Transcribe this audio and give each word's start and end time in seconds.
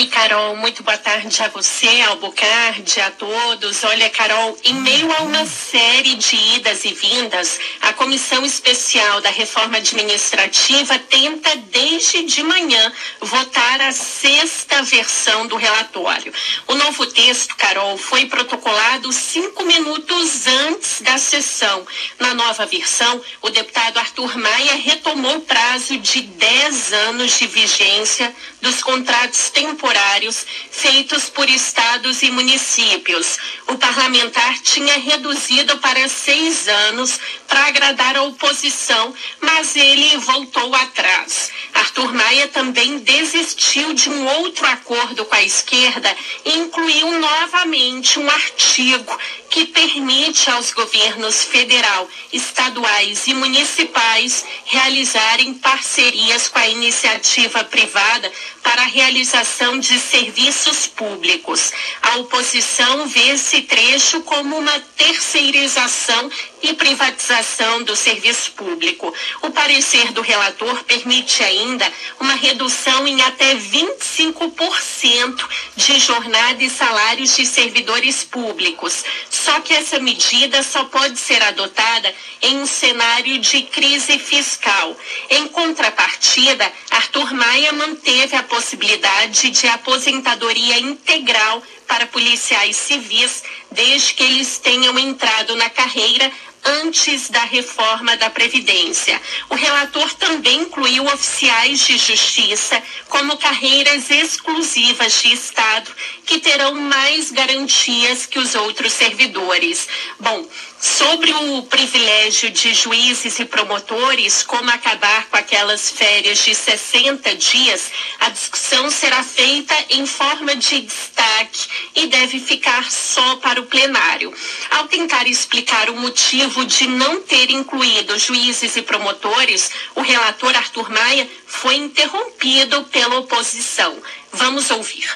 Oi, 0.00 0.06
Carol, 0.06 0.56
muito 0.56 0.82
boa 0.82 0.96
tarde 0.96 1.42
a 1.42 1.48
você, 1.48 1.86
Bocardi, 2.18 3.02
a 3.02 3.10
todos. 3.10 3.84
Olha, 3.84 4.08
Carol, 4.08 4.56
em 4.64 4.72
meio 4.76 5.12
a 5.12 5.20
uma 5.24 5.44
série 5.44 6.14
de 6.14 6.36
idas 6.56 6.86
e 6.86 6.94
vindas, 6.94 7.60
a 7.82 7.92
Comissão 7.92 8.42
Especial 8.42 9.20
da 9.20 9.28
Reforma 9.28 9.76
Administrativa 9.76 10.98
tenta, 11.00 11.54
desde 11.70 12.22
de 12.22 12.42
manhã, 12.42 12.90
votar 13.20 13.82
a 13.82 13.92
sexta 13.92 14.82
versão 14.84 15.46
do 15.46 15.56
relatório. 15.56 16.32
O 16.66 16.74
novo 16.76 17.04
texto, 17.04 17.54
Carol, 17.56 17.98
foi 17.98 18.24
protocolado 18.24 19.12
cinco 19.12 19.64
minutos 19.64 20.46
antes 20.46 20.69
da 21.00 21.18
sessão. 21.18 21.86
Na 22.18 22.34
nova 22.34 22.66
versão, 22.66 23.20
o 23.42 23.50
deputado 23.50 23.98
Arthur 23.98 24.36
Maia 24.38 24.76
retomou 24.76 25.36
o 25.36 25.40
prazo 25.42 25.98
de 25.98 26.22
10 26.22 26.92
anos 26.92 27.38
de 27.38 27.46
vigência 27.46 28.34
dos 28.60 28.82
contratos 28.82 29.50
temporários 29.50 30.46
feitos 30.70 31.28
por 31.30 31.48
estados 31.48 32.22
e 32.22 32.30
municípios. 32.30 33.38
O 33.68 33.78
parlamentar 33.78 34.58
tinha 34.60 34.98
reduzido 34.98 35.78
para 35.78 36.08
seis 36.08 36.68
anos 36.68 37.18
para 37.46 37.66
agradar 37.66 38.16
a 38.16 38.22
oposição, 38.22 39.14
mas 39.40 39.76
ele 39.76 40.16
voltou 40.18 40.74
atrás. 40.74 41.50
Arthur 41.74 42.12
Maia 42.14 42.48
também 42.48 42.98
desistiu 42.98 43.94
de 43.94 44.10
um 44.10 44.26
outro 44.26 44.66
acordo 44.66 45.24
com 45.24 45.34
a 45.34 45.42
esquerda 45.42 46.14
e 46.44 46.58
incluiu 46.58 47.18
novamente 47.18 48.18
um 48.18 48.28
artigo 48.28 49.18
que 49.48 49.66
permite 49.66 50.50
aos 50.50 50.72
governos 50.90 51.44
federal, 51.44 52.08
estaduais 52.32 53.26
e 53.28 53.34
municipais 53.34 54.44
realizarem 54.64 55.54
parcerias 55.54 56.48
com 56.48 56.58
a 56.58 56.66
iniciativa 56.66 57.62
privada 57.62 58.30
para 58.62 58.82
a 58.82 58.86
realização 58.86 59.78
de 59.78 59.98
serviços 59.98 60.88
públicos. 60.88 61.72
A 62.02 62.16
oposição 62.16 63.06
vê 63.06 63.30
esse 63.30 63.62
trecho 63.62 64.20
como 64.22 64.58
uma 64.58 64.80
terceirização 64.96 66.30
e 66.62 66.74
privatização 66.74 67.82
do 67.84 67.94
serviço 67.96 68.52
público. 68.52 69.14
O 69.42 69.50
parecer 69.50 70.12
do 70.12 70.20
relator 70.20 70.84
permite 70.84 71.42
ainda 71.42 71.90
uma 72.18 72.34
redução 72.34 73.06
em 73.06 73.22
até 73.22 73.54
25% 73.54 75.48
de 75.76 75.98
jornada 75.98 76.62
e 76.62 76.70
salários 76.70 77.36
de 77.36 77.46
servidores 77.46 78.24
públicos. 78.24 79.04
Só 79.30 79.60
que 79.60 79.72
essa 79.72 79.98
medida 79.98 80.62
só 80.62 80.84
pode 80.84 81.18
ser 81.18 81.42
adotada 81.42 82.14
em 82.42 82.58
um 82.58 82.66
cenário 82.66 83.38
de 83.38 83.62
crise 83.62 84.18
fiscal. 84.18 84.96
Em 85.30 85.48
contrapartida, 85.48 86.70
Arthur 86.90 87.34
Maia 87.34 87.72
manteve 87.72 88.36
a 88.36 88.42
possibilidade 88.42 89.50
de 89.50 89.66
aposentadoria 89.68 90.78
integral 90.78 91.62
para 91.86 92.06
policiais 92.06 92.76
civis, 92.76 93.42
desde 93.72 94.14
que 94.14 94.22
eles 94.22 94.58
tenham 94.58 94.96
entrado 94.98 95.56
na 95.56 95.68
carreira 95.68 96.30
antes 96.64 97.28
da 97.30 97.44
reforma 97.44 98.16
da 98.16 98.30
Previdência. 98.30 99.20
O 99.48 99.54
relator 99.54 100.12
também 100.14 100.62
incluiu 100.62 101.04
oficiais 101.06 101.80
de 101.80 101.98
justiça 101.98 102.82
como 103.08 103.36
carreiras 103.36 104.10
exclusivas 104.10 105.20
de 105.22 105.32
Estado, 105.32 105.90
que 106.24 106.38
terão 106.38 106.74
mais 106.74 107.30
garantias 107.30 108.26
que 108.26 108.38
os 108.38 108.54
outros 108.54 108.92
servidores. 108.92 109.88
Bom, 110.18 110.46
Sobre 110.80 111.30
o 111.30 111.62
privilégio 111.64 112.50
de 112.50 112.72
juízes 112.72 113.38
e 113.38 113.44
promotores, 113.44 114.42
como 114.42 114.70
acabar 114.70 115.26
com 115.26 115.36
aquelas 115.36 115.90
férias 115.90 116.38
de 116.42 116.54
60 116.54 117.34
dias, 117.34 117.90
a 118.18 118.30
discussão 118.30 118.90
será 118.90 119.22
feita 119.22 119.74
em 119.90 120.06
forma 120.06 120.56
de 120.56 120.80
destaque 120.80 121.68
e 121.94 122.06
deve 122.06 122.40
ficar 122.40 122.90
só 122.90 123.36
para 123.36 123.60
o 123.60 123.66
plenário. 123.66 124.32
Ao 124.70 124.88
tentar 124.88 125.28
explicar 125.28 125.90
o 125.90 125.96
motivo 125.96 126.49
de 126.66 126.86
não 126.86 127.22
ter 127.22 127.50
incluído 127.50 128.18
juízes 128.18 128.76
e 128.76 128.82
promotores, 128.82 129.70
o 129.94 130.02
relator 130.02 130.54
Arthur 130.56 130.90
Maia 130.90 131.28
foi 131.46 131.76
interrompido 131.76 132.84
pela 132.84 133.18
oposição. 133.18 133.96
Vamos 134.32 134.70
ouvir. 134.70 135.08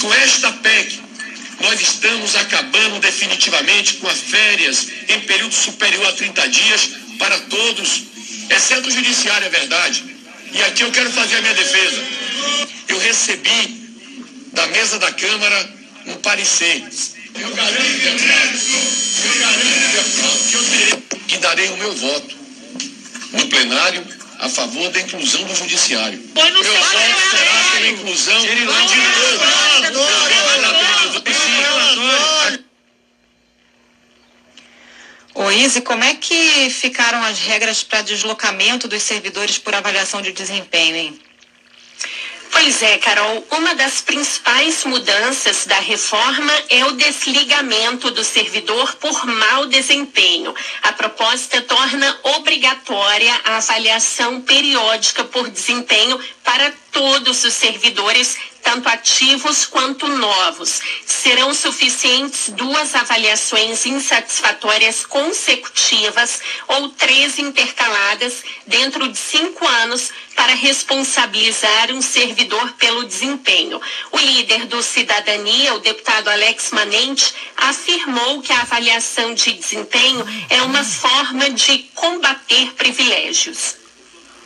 Com 0.00 0.12
esta 0.12 0.52
PEC 0.52 1.00
nós 1.60 1.80
estamos 1.80 2.36
acabando 2.36 3.00
definitivamente 3.00 3.94
com 3.94 4.08
as 4.08 4.20
férias 4.20 4.88
em 5.08 5.20
período 5.20 5.54
superior 5.54 6.06
a 6.06 6.12
30 6.12 6.48
dias 6.48 6.90
para 7.18 7.38
todos, 7.40 8.02
exceto 8.50 8.88
o 8.88 8.90
judiciário, 8.90 9.46
é 9.46 9.50
verdade. 9.50 10.04
E 10.52 10.62
aqui 10.62 10.82
eu 10.82 10.92
quero 10.92 11.10
fazer 11.10 11.36
a 11.36 11.42
minha 11.42 11.54
defesa. 11.54 12.04
Eu 12.88 12.98
recebi 12.98 13.86
da 14.52 14.66
mesa 14.68 14.98
da 14.98 15.12
Câmara 15.12 15.74
um 16.06 16.14
parecer. 16.16 16.84
Eu 17.38 17.54
garanto, 17.54 17.78
eu 18.02 18.18
garanto, 18.18 18.58
que 20.48 20.54
eu 20.54 20.64
terei, 20.64 21.02
que 21.28 21.36
darei 21.38 21.68
o 21.68 21.76
meu 21.76 21.92
voto 21.94 22.36
no 23.32 23.46
plenário 23.48 24.06
a 24.38 24.48
favor 24.48 24.90
da 24.90 25.00
inclusão 25.00 25.44
do 25.44 25.54
judiciário. 25.54 26.18
Foi 26.34 26.50
no 26.50 26.62
meu 26.62 26.72
voto 26.72 26.90
será 27.30 27.64
pela 27.72 27.88
inclusão 27.88 28.40
de 28.40 28.48
Ô 35.34 35.50
Izzy, 35.50 35.82
como 35.82 36.02
é 36.02 36.14
que 36.14 36.70
ficaram 36.70 37.22
as 37.22 37.38
regras 37.38 37.82
para 37.82 38.00
deslocamento 38.00 38.88
dos 38.88 39.02
servidores 39.02 39.58
por 39.58 39.74
avaliação 39.74 40.22
de 40.22 40.32
desempenho, 40.32 40.96
hein? 40.96 41.20
Pois 42.58 42.82
é, 42.82 42.96
Carol, 42.96 43.46
uma 43.50 43.74
das 43.74 44.00
principais 44.00 44.82
mudanças 44.86 45.66
da 45.66 45.78
reforma 45.78 46.52
é 46.70 46.86
o 46.86 46.92
desligamento 46.92 48.10
do 48.10 48.24
servidor 48.24 48.94
por 48.94 49.26
mau 49.26 49.66
desempenho. 49.66 50.54
A 50.82 50.90
proposta 50.94 51.60
torna 51.60 52.18
obrigatória 52.22 53.30
a 53.44 53.58
avaliação 53.58 54.40
periódica 54.40 55.22
por 55.24 55.50
desempenho 55.50 56.18
para 56.42 56.72
todos 56.96 57.44
os 57.44 57.52
servidores 57.52 58.38
tanto 58.62 58.88
ativos 58.88 59.66
quanto 59.66 60.08
novos. 60.08 60.80
Serão 61.04 61.52
suficientes 61.52 62.48
duas 62.48 62.94
avaliações 62.94 63.84
insatisfatórias 63.84 65.04
consecutivas 65.04 66.40
ou 66.66 66.88
três 66.88 67.38
intercaladas 67.38 68.42
dentro 68.66 69.06
de 69.08 69.18
cinco 69.18 69.68
anos 69.84 70.10
para 70.34 70.54
responsabilizar 70.54 71.92
um 71.92 72.00
servidor 72.00 72.72
pelo 72.78 73.04
desempenho. 73.04 73.78
O 74.10 74.16
líder 74.16 74.64
do 74.64 74.82
Cidadania, 74.82 75.74
o 75.74 75.80
deputado 75.80 76.28
Alex 76.28 76.70
Manente, 76.70 77.34
afirmou 77.58 78.40
que 78.40 78.54
a 78.54 78.62
avaliação 78.62 79.34
de 79.34 79.52
desempenho 79.52 80.24
é 80.48 80.62
uma 80.62 80.82
forma 80.82 81.50
de 81.50 81.78
combater 81.94 82.72
privilégios. 82.72 83.85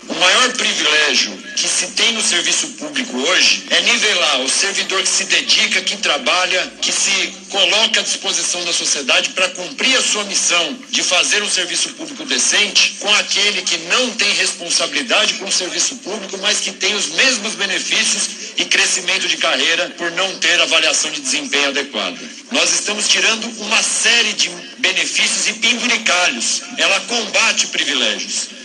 O 0.08 0.14
maior 0.14 0.52
privilégio 0.54 1.36
que 1.54 1.68
se 1.68 1.88
tem 1.88 2.12
no 2.12 2.22
serviço 2.22 2.68
público 2.68 3.18
hoje 3.18 3.64
é 3.70 3.82
nivelar 3.82 4.40
o 4.40 4.48
servidor 4.48 5.02
que 5.02 5.08
se 5.08 5.24
dedica, 5.24 5.82
que 5.82 5.96
trabalha, 5.98 6.72
que 6.80 6.90
se 6.90 7.34
coloca 7.50 8.00
à 8.00 8.02
disposição 8.02 8.64
da 8.64 8.72
sociedade 8.72 9.30
para 9.30 9.50
cumprir 9.50 9.94
a 9.96 10.02
sua 10.02 10.24
missão 10.24 10.78
de 10.88 11.02
fazer 11.02 11.42
um 11.42 11.50
serviço 11.50 11.90
público 11.90 12.24
decente 12.24 12.96
com 12.98 13.14
aquele 13.16 13.60
que 13.62 13.76
não 13.88 14.10
tem 14.12 14.32
responsabilidade 14.34 15.34
com 15.34 15.44
o 15.44 15.52
serviço 15.52 15.96
público, 15.96 16.38
mas 16.38 16.60
que 16.60 16.72
tem 16.72 16.94
os 16.94 17.08
mesmos 17.08 17.54
benefícios 17.54 18.54
e 18.56 18.64
crescimento 18.64 19.28
de 19.28 19.36
carreira 19.36 19.90
por 19.98 20.10
não 20.12 20.38
ter 20.38 20.60
avaliação 20.60 21.10
de 21.10 21.20
desempenho 21.20 21.68
adequada. 21.68 22.18
Nós 22.50 22.72
estamos 22.72 23.06
tirando 23.06 23.44
uma 23.60 23.82
série 23.82 24.32
de 24.32 24.48
benefícios 24.78 25.48
e 25.48 25.52
penduricalhos. 25.54 26.62
Ela 26.78 27.00
combate 27.00 27.66
privilégios. 27.66 28.59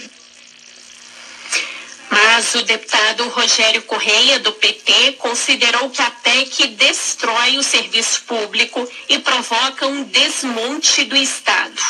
Mas 2.16 2.56
o 2.56 2.62
deputado 2.62 3.28
Rogério 3.28 3.82
Correia, 3.82 4.40
do 4.40 4.54
PT, 4.54 5.18
considerou 5.20 5.90
que 5.90 6.02
a 6.02 6.10
PEC 6.10 6.68
destrói 6.68 7.58
o 7.58 7.64
serviço 7.64 8.22
público 8.22 8.90
e 9.10 9.20
provoca 9.20 9.86
um 9.86 10.02
desmonte 10.04 11.04
do 11.04 11.18
Estado. 11.18 11.82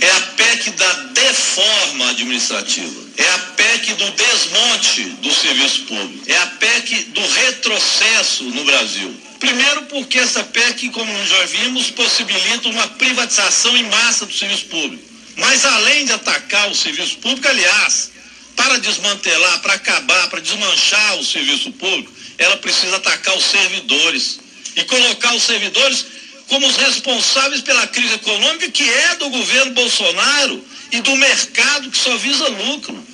É 0.00 0.10
a 0.10 0.20
PEC 0.20 0.70
da 0.70 0.92
deforma 1.14 2.10
administrativa. 2.10 3.06
É 3.16 3.28
a 3.34 3.38
PEC 3.38 3.94
do 3.94 4.10
desmonte 4.10 5.04
do 5.04 5.32
serviço 5.32 5.82
público. 5.82 6.24
É 6.26 6.36
a 6.36 6.46
PEC 6.46 7.04
do 7.04 7.20
retrocesso 7.20 8.44
no 8.44 8.64
Brasil. 8.64 9.14
Primeiro, 9.38 9.82
porque 9.82 10.18
essa 10.18 10.42
PEC, 10.42 10.90
como 10.90 11.12
nós 11.12 11.28
já 11.28 11.44
vimos, 11.44 11.88
possibilita 11.92 12.68
uma 12.68 12.88
privatização 12.88 13.76
em 13.76 13.84
massa 13.84 14.26
do 14.26 14.32
serviço 14.32 14.66
público. 14.66 15.04
Mas 15.36 15.64
além 15.64 16.04
de 16.04 16.12
atacar 16.12 16.68
o 16.68 16.74
serviço 16.74 17.18
público, 17.18 17.46
aliás, 17.46 18.17
para 18.58 18.78
desmantelar, 18.80 19.60
para 19.60 19.74
acabar, 19.74 20.28
para 20.28 20.40
desmanchar 20.40 21.16
o 21.16 21.24
serviço 21.24 21.70
público, 21.72 22.12
ela 22.36 22.56
precisa 22.56 22.96
atacar 22.96 23.36
os 23.36 23.44
servidores 23.44 24.40
e 24.76 24.84
colocar 24.84 25.32
os 25.34 25.44
servidores 25.44 26.04
como 26.48 26.66
os 26.66 26.76
responsáveis 26.76 27.62
pela 27.62 27.86
crise 27.86 28.14
econômica 28.14 28.68
que 28.70 28.82
é 28.82 29.14
do 29.14 29.30
governo 29.30 29.72
Bolsonaro 29.74 30.64
e 30.90 31.00
do 31.00 31.16
mercado 31.16 31.90
que 31.90 31.96
só 31.96 32.16
visa 32.16 32.48
lucro. 32.48 33.07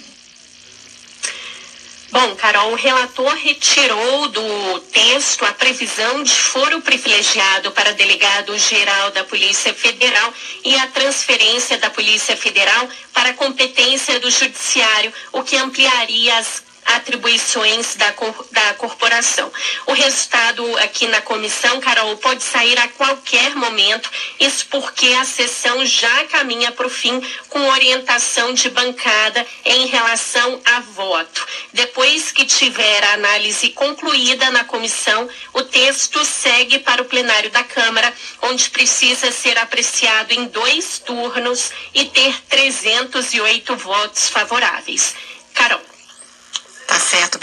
Bom, 2.14 2.37
Carol, 2.37 2.70
o 2.70 2.76
relator 2.76 3.34
retirou 3.34 4.28
do 4.28 4.78
texto 4.93 5.44
a 5.44 5.52
previsão 5.52 6.22
de 6.22 6.31
foro 6.31 6.81
privilegiado 6.81 7.72
para 7.72 7.93
delegado-geral 7.93 9.11
da 9.11 9.25
Polícia 9.25 9.75
Federal 9.75 10.32
e 10.64 10.76
a 10.76 10.87
transferência 10.87 11.76
da 11.76 11.90
Polícia 11.90 12.37
Federal 12.37 12.88
para 13.12 13.31
a 13.31 13.34
competência 13.34 14.20
do 14.20 14.31
Judiciário, 14.31 15.12
o 15.32 15.43
que 15.43 15.56
ampliaria 15.56 16.38
as 16.38 16.62
atribuições 16.86 17.96
da, 17.96 18.14
da 18.50 18.75
corporação. 18.75 19.50
O 19.86 19.92
resultado 19.92 20.78
aqui 20.78 21.06
na 21.06 21.20
comissão, 21.20 21.81
Carol, 21.81 22.16
pode 22.19 22.42
sair 22.42 22.78
a 22.78 22.88
qualquer 22.88 23.54
momento, 23.54 24.10
isso 24.38 24.66
porque 24.66 25.06
a 25.14 25.25
sessão 25.25 25.84
já 25.84 26.25
caminha 26.25 26.72
para 26.72 26.86
o 26.86 26.90
fim 26.90 27.20
com 27.48 27.69
orientação 27.69 28.52
de 28.52 28.69
bancada 28.70 29.46
em 29.64 29.86
relação 29.86 30.60
a 30.64 30.81
voto. 30.81 31.46
Depois 31.72 32.32
que 32.32 32.44
tiver 32.44 33.04
a 33.04 33.14
análise 33.14 33.70
concluída 33.70 34.50
na 34.50 34.64
comissão, 34.64 35.28
o 35.52 35.62
texto 35.62 36.25
segue 36.25 36.78
para 36.78 37.02
o 37.02 37.06
plenário 37.06 37.50
da 37.50 37.64
Câmara, 37.64 38.12
onde 38.42 38.70
precisa 38.70 39.32
ser 39.32 39.58
apreciado 39.58 40.32
em 40.32 40.46
dois 40.46 40.98
turnos 40.98 41.70
e 41.94 42.04
ter 42.06 42.40
308 42.48 43.76
votos 43.76 44.28
favoráveis. 44.28 45.14
Carol. 45.52 45.94
Tá 46.94 47.00
certo, 47.00 47.35
obrigada. 47.38 47.43